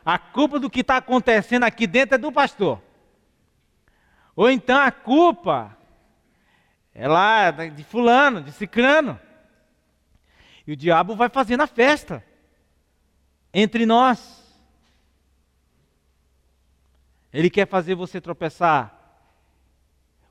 [0.05, 2.81] A culpa do que está acontecendo aqui dentro é do pastor.
[4.35, 5.75] Ou então a culpa
[6.93, 9.19] é lá de fulano, de cicrano.
[10.65, 12.23] E o diabo vai fazendo a festa
[13.53, 14.41] entre nós.
[17.33, 18.97] Ele quer fazer você tropeçar.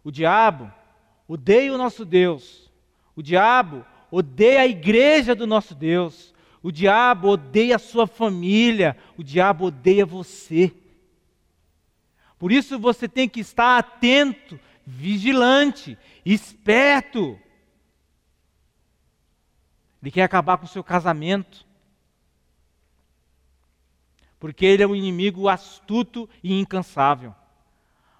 [0.04, 0.72] O diabo
[1.26, 2.70] odeia o nosso Deus.
[3.16, 6.34] O diabo odeia a igreja do nosso Deus.
[6.62, 8.96] O diabo odeia a sua família.
[9.16, 10.74] O diabo odeia você.
[12.38, 17.38] Por isso você tem que estar atento, vigilante, esperto.
[20.02, 21.66] Ele quer acabar com o seu casamento.
[24.38, 27.34] Porque ele é um inimigo astuto e incansável.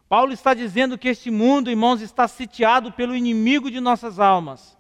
[0.07, 4.77] Paulo está dizendo que este mundo, irmãos, está sitiado pelo inimigo de nossas almas.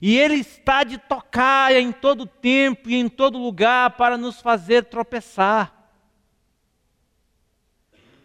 [0.00, 4.84] E ele está de tocaia em todo tempo e em todo lugar para nos fazer
[4.86, 5.74] tropeçar.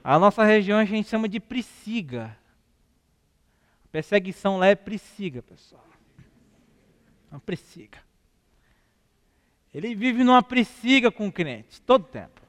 [0.02, 2.38] A nossa região a gente chama de Prisciga.
[3.84, 5.86] A perseguição lá é Prisciga, pessoal.
[7.30, 8.00] Uma Prisciga.
[9.74, 12.40] Ele vive numa pressiga com o crente, todo tempo.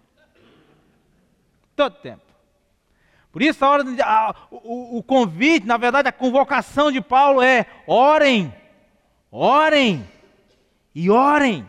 [1.74, 2.22] Todo tempo.
[3.32, 7.66] Por isso, a hora a, o, o convite, na verdade, a convocação de Paulo é:
[7.84, 8.54] orem,
[9.36, 10.08] orem
[10.94, 11.68] e orem.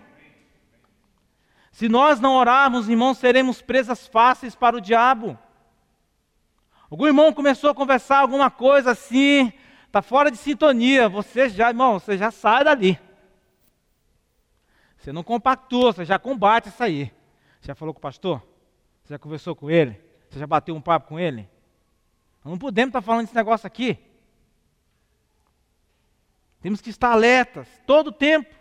[1.72, 5.38] Se nós não orarmos, irmãos, seremos presas fáceis para o diabo.
[6.90, 9.52] Algum irmão começou a conversar alguma coisa assim,
[9.86, 11.10] está fora de sintonia.
[11.10, 12.98] Você já, irmão, você já sai dali.
[14.98, 17.12] Você não compactou, você já combate isso aí.
[17.60, 18.42] Você já falou com o pastor?
[19.04, 20.02] Você já conversou com ele?
[20.30, 21.50] Você já bateu um papo com ele?
[22.44, 24.00] Nós não podemos estar falando desse negócio aqui.
[26.62, 28.54] Temos que estar alertas todo o tempo.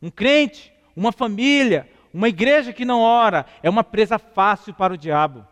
[0.00, 4.98] Um crente, uma família, uma igreja que não ora é uma presa fácil para o
[4.98, 5.46] diabo.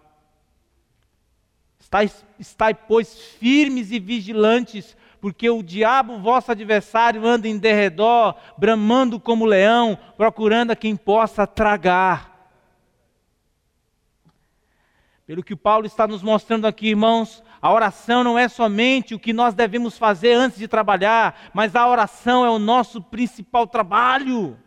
[2.38, 9.44] Estai, pois, firmes e vigilantes, porque o diabo, vosso adversário, anda em derredor, bramando como
[9.44, 12.39] leão, procurando a quem possa tragar.
[15.30, 19.32] Pelo que Paulo está nos mostrando aqui, irmãos, a oração não é somente o que
[19.32, 24.58] nós devemos fazer antes de trabalhar, mas a oração é o nosso principal trabalho.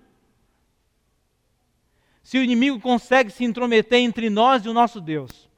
[2.23, 5.49] Se o inimigo consegue se intrometer entre nós e o nosso Deus,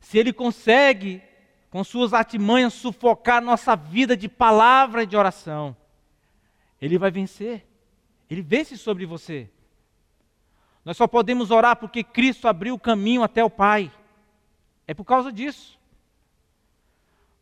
[0.00, 1.20] se ele consegue
[1.68, 5.76] com suas artimanhas, sufocar nossa vida de palavra e de oração.
[6.80, 7.66] ele vai vencer.
[8.30, 9.50] Ele vence sobre você.
[10.84, 13.90] Nós só podemos orar porque Cristo abriu o caminho até o Pai.
[14.86, 15.78] É por causa disso.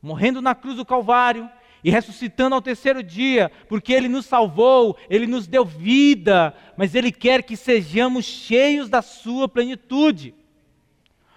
[0.03, 1.49] Morrendo na cruz do Calvário
[1.82, 7.11] e ressuscitando ao terceiro dia, porque Ele nos salvou, Ele nos deu vida, mas Ele
[7.11, 10.34] quer que sejamos cheios da Sua plenitude.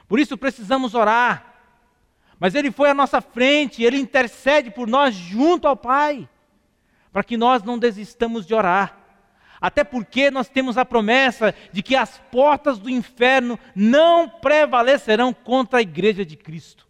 [0.08, 1.52] Por isso precisamos orar.
[2.40, 6.28] Mas Ele foi à nossa frente, Ele intercede por nós junto ao Pai,
[7.12, 9.03] para que nós não desistamos de orar.
[9.64, 15.80] Até porque nós temos a promessa de que as portas do inferno não prevalecerão contra
[15.80, 16.86] a igreja de Cristo.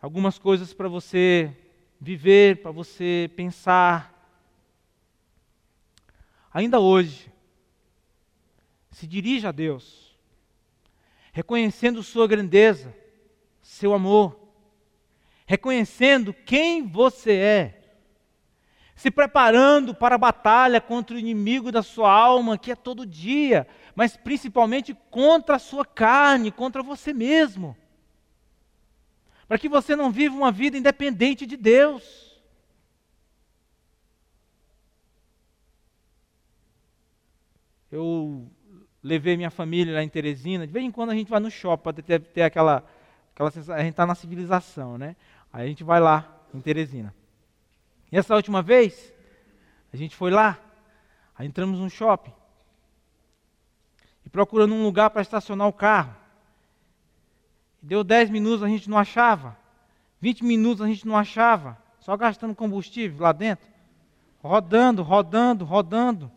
[0.00, 1.54] Algumas coisas para você
[2.00, 4.10] viver, para você pensar.
[6.50, 7.30] Ainda hoje,
[8.90, 10.16] se dirija a Deus,
[11.30, 12.96] reconhecendo Sua grandeza,
[13.60, 14.48] seu amor,
[15.44, 17.77] reconhecendo quem você é
[18.98, 23.64] se preparando para a batalha contra o inimigo da sua alma, que é todo dia,
[23.94, 27.76] mas principalmente contra a sua carne, contra você mesmo.
[29.46, 32.42] Para que você não viva uma vida independente de Deus.
[37.92, 38.50] Eu
[39.00, 41.82] levei minha família lá em Teresina, de vez em quando a gente vai no shopping
[41.84, 42.84] para ter, ter aquela,
[43.32, 45.14] aquela sensação, a gente está na civilização, né?
[45.52, 47.14] Aí a gente vai lá em Teresina.
[48.10, 49.12] E essa última vez,
[49.92, 50.58] a gente foi lá,
[51.36, 52.32] aí entramos no shopping,
[54.24, 56.14] e procurando um lugar para estacionar o carro.
[57.80, 59.56] Deu 10 minutos, a gente não achava.
[60.20, 61.78] 20 minutos, a gente não achava.
[62.00, 63.66] Só gastando combustível lá dentro.
[64.42, 66.30] Rodando, rodando, rodando.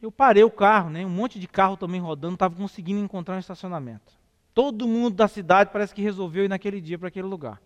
[0.00, 1.06] Eu parei o carro, né?
[1.06, 4.12] um monte de carro também rodando, estava conseguindo encontrar um estacionamento.
[4.54, 7.60] Todo mundo da cidade parece que resolveu ir naquele dia para aquele lugar.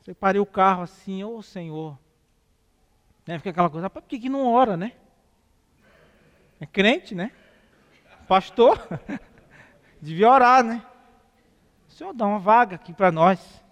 [0.00, 1.96] Você parei o carro assim, ô oh, Senhor.
[3.26, 3.38] Né?
[3.38, 4.94] Fica aquela coisa, por que, que não ora, né?
[6.58, 7.30] É crente, né?
[8.26, 8.80] Pastor,
[10.02, 10.84] devia orar, né?
[11.88, 13.62] O Senhor dá uma vaga aqui para nós.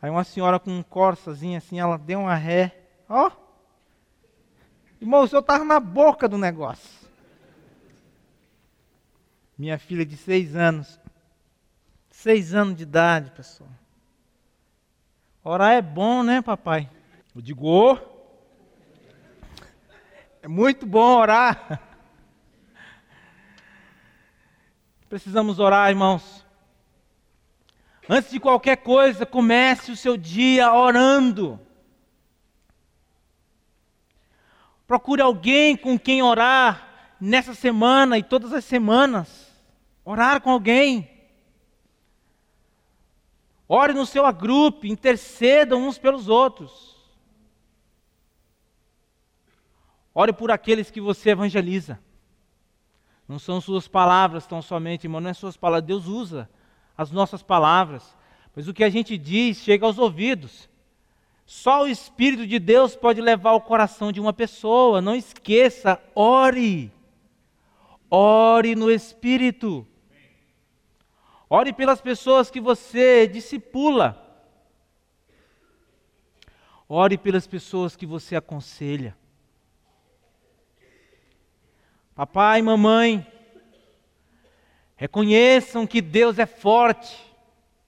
[0.00, 2.76] Aí uma senhora com um corsazinho assim, ela deu uma ré.
[3.08, 3.30] Ó.
[5.00, 7.01] Irmão, o senhor estava na boca do negócio
[9.56, 10.98] minha filha de seis anos.
[12.10, 13.70] Seis anos de idade, pessoal.
[15.44, 16.88] Orar é bom, né, papai?
[17.34, 17.98] Eu digo, oh,
[20.42, 21.80] é muito bom orar.
[25.08, 26.44] Precisamos orar, irmãos.
[28.08, 31.58] Antes de qualquer coisa, comece o seu dia orando.
[34.86, 36.91] Procure alguém com quem orar
[37.24, 39.48] nessa semana e todas as semanas.
[40.04, 41.08] Orar com alguém.
[43.68, 46.96] Ore no seu agrupe, intercedam uns pelos outros.
[50.12, 52.00] Ore por aqueles que você evangeliza.
[53.28, 55.86] Não são suas palavras tão somente, irmão, não é suas palavras.
[55.86, 56.50] Deus usa
[56.98, 58.16] as nossas palavras.
[58.54, 60.68] Mas o que a gente diz chega aos ouvidos.
[61.46, 65.00] Só o Espírito de Deus pode levar o coração de uma pessoa.
[65.00, 66.92] Não esqueça, ore.
[68.14, 69.86] Ore no Espírito.
[71.48, 74.18] Ore pelas pessoas que você discipula.
[76.86, 79.16] Ore pelas pessoas que você aconselha.
[82.14, 83.26] Papai mamãe,
[84.94, 87.18] reconheçam que Deus é forte,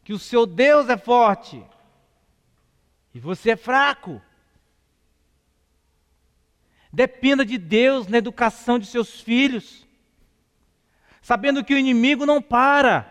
[0.03, 1.62] que o seu Deus é forte
[3.12, 4.22] e você é fraco.
[6.91, 9.84] Dependa de Deus na educação de seus filhos
[11.25, 13.11] sabendo que o inimigo não para.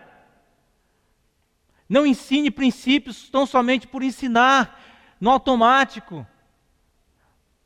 [1.88, 4.80] Não ensine princípios tão somente por ensinar,
[5.20, 6.24] no automático.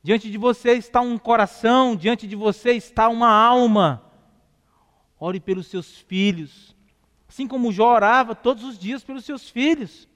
[0.03, 4.03] Diante de você está um coração, diante de você está uma alma.
[5.21, 6.75] Ore pelos seus filhos,
[7.29, 10.09] assim como Jó orava todos os dias pelos seus filhos.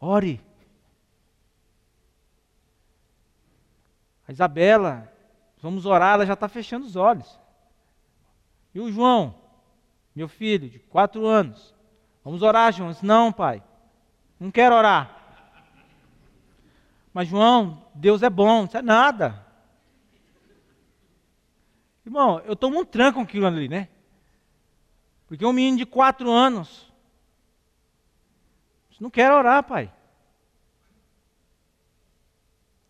[0.00, 0.40] Ore.
[4.26, 5.12] A Isabela,
[5.60, 7.40] vamos orar, ela já está fechando os olhos.
[8.74, 9.34] E o João,
[10.14, 11.74] meu filho, de quatro anos.
[12.24, 12.90] Vamos orar, João.
[12.90, 13.62] Disse, não, pai.
[14.38, 15.18] Não quero orar.
[17.12, 18.64] Mas, João, Deus é bom.
[18.64, 19.44] Isso é nada.
[22.04, 23.88] Irmão, eu tomo um tranco com aquilo ali, né?
[25.26, 26.92] Porque um menino de quatro anos.
[29.02, 29.92] Não quero orar, pai.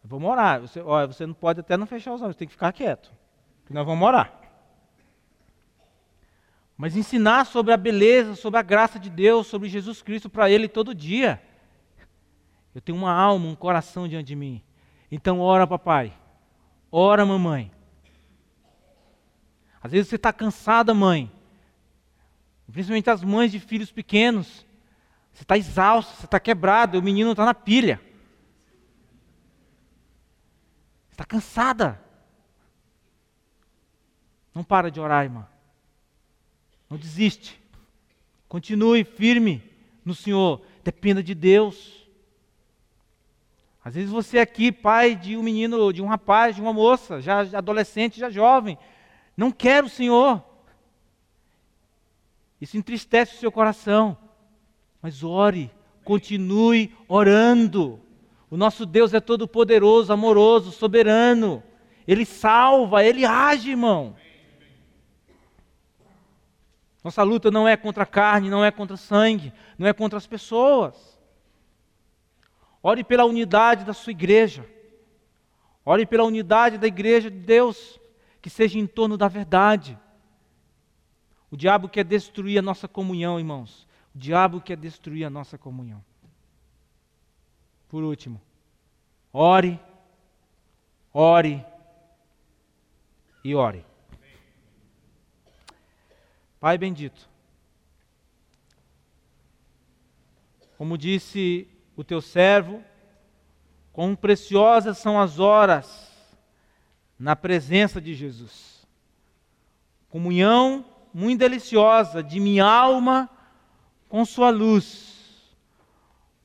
[0.05, 0.61] Vamos orar.
[0.61, 3.11] Você, olha, você não pode até não fechar os olhos, tem que ficar quieto.
[3.61, 4.41] Porque nós vamos orar.
[6.83, 10.66] Mas ensinar sobre a beleza, sobre a graça de Deus, sobre Jesus Cristo para ele
[10.66, 11.41] todo dia.
[12.74, 14.61] Eu tenho uma alma, um coração diante de mim.
[15.09, 16.12] Então, ora, papai.
[16.91, 17.70] Ora, mamãe.
[19.80, 21.30] Às vezes você está cansada, mãe.
[22.72, 24.66] Principalmente as mães de filhos pequenos.
[25.33, 28.01] Você está exausto, você está quebrado, o menino está na pilha.
[31.12, 32.03] Está cansada.
[34.53, 35.52] Não para de orar, irmã.
[36.93, 37.59] Não desiste.
[38.47, 39.64] Continue firme
[40.05, 40.61] no Senhor.
[40.84, 42.07] Dependa de Deus.
[43.82, 47.18] Às vezes você é aqui, pai de um menino, de um rapaz, de uma moça,
[47.18, 48.76] já adolescente, já jovem,
[49.34, 50.45] não quer o Senhor.
[52.61, 54.14] Isso entristece o seu coração.
[55.01, 55.70] Mas ore,
[56.05, 57.99] continue orando.
[58.51, 61.62] O nosso Deus é todo poderoso, amoroso, soberano.
[62.07, 64.14] Ele salva, ele age, irmão.
[67.03, 70.27] Nossa luta não é contra a carne, não é contra sangue, não é contra as
[70.27, 71.19] pessoas.
[72.83, 74.69] Ore pela unidade da sua igreja.
[75.85, 77.99] Ore pela unidade da igreja de Deus,
[78.41, 79.99] que seja em torno da verdade.
[81.51, 83.87] O diabo quer destruir a nossa comunhão, irmãos.
[84.15, 86.03] O diabo quer destruir a nossa comunhão.
[87.89, 88.41] Por último,
[89.33, 89.79] ore,
[91.13, 91.65] ore
[93.45, 93.85] e ore.
[96.63, 97.29] Pai bendito,
[100.79, 102.85] como disse o teu servo,
[103.93, 106.09] quão preciosas são as horas
[107.19, 108.87] na presença de Jesus.
[110.09, 113.29] Comunhão muito deliciosa de minha alma
[114.09, 115.57] com sua luz.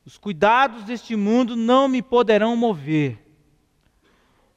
[0.04, 3.24] Os cuidados deste mundo não me poderão mover,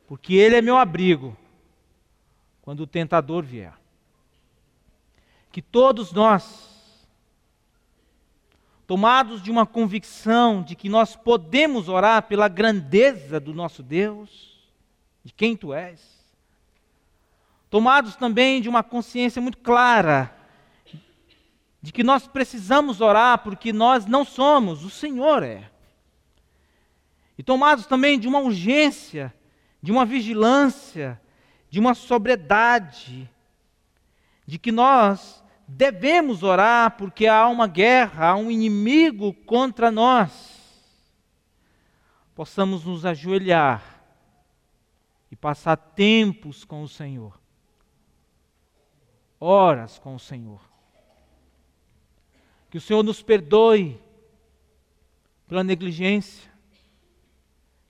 [0.07, 1.37] porque Ele é meu abrigo
[2.63, 3.79] quando o tentador vier.
[5.51, 6.97] Que todos nós,
[8.87, 14.71] tomados de uma convicção de que nós podemos orar pela grandeza do nosso Deus,
[15.25, 16.01] de quem tu és,
[17.69, 20.37] tomados também de uma consciência muito clara
[21.83, 25.71] de que nós precisamos orar porque nós não somos, o Senhor é.
[27.39, 29.33] E tomados também de uma urgência,
[29.83, 31.21] de uma vigilância,
[31.71, 33.31] de uma sobriedade,
[34.51, 40.59] de que nós devemos orar porque há uma guerra, há um inimigo contra nós.
[42.35, 44.03] Possamos nos ajoelhar
[45.31, 47.41] e passar tempos com o Senhor,
[49.39, 50.61] horas com o Senhor.
[52.71, 54.03] Que o Senhor nos perdoe
[55.47, 56.51] pela negligência,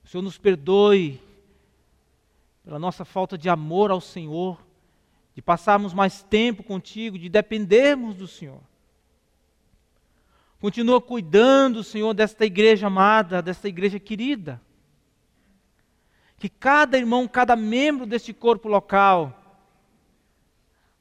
[0.03, 1.19] que o Senhor nos perdoe
[2.63, 4.69] pela nossa falta de amor ao Senhor
[5.41, 8.61] de passarmos mais tempo contigo, de dependermos do Senhor.
[10.61, 14.61] Continua cuidando, Senhor, desta igreja amada, desta igreja querida.
[16.37, 19.35] Que cada irmão, cada membro deste corpo local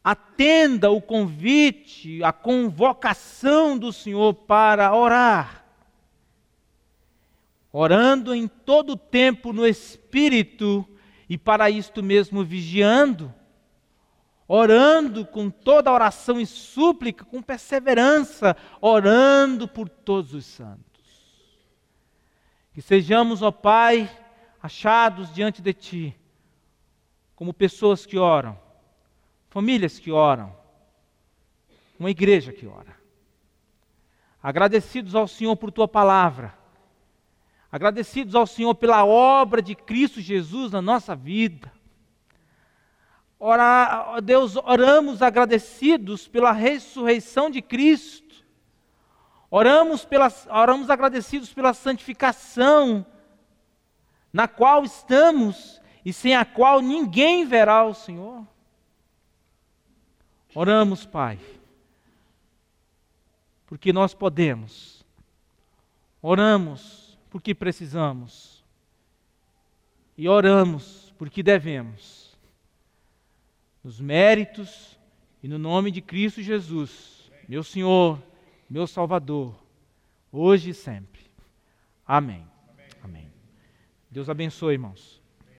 [0.01, 5.65] atenda o convite, a convocação do Senhor para orar.
[7.73, 10.87] Orando em todo o tempo no Espírito
[11.27, 13.33] e para isto mesmo vigiando
[14.51, 20.81] orando com toda oração e súplica, com perseverança, orando por todos os santos.
[22.73, 24.09] Que sejamos, ó Pai,
[24.59, 26.15] achados diante de Ti,
[27.35, 28.59] como pessoas que oram,
[29.49, 30.57] famílias que oram,
[31.99, 32.97] uma igreja que ora.
[34.41, 36.57] Agradecidos ao Senhor por Tua palavra,
[37.71, 41.71] agradecidos ao Senhor pela obra de Cristo Jesus na nossa vida
[43.39, 48.43] Ora, Deus, oramos agradecidos pela ressurreição de Cristo.
[49.49, 53.05] Oramos, pela, oramos agradecidos pela santificação
[54.31, 58.45] na qual estamos e sem a qual ninguém verá o Senhor.
[60.53, 61.39] Oramos, Pai,
[63.65, 65.05] porque nós podemos.
[66.21, 68.65] Oramos porque precisamos.
[70.17, 72.18] E oramos porque devemos
[73.83, 74.99] nos méritos
[75.41, 78.21] e no nome de Cristo Jesus, meu Senhor,
[78.69, 79.55] meu Salvador,
[80.31, 81.21] hoje e sempre.
[82.05, 82.45] Amém.
[82.69, 82.87] Amém.
[83.03, 83.33] Amém.
[84.11, 85.18] Deus abençoe, irmãos.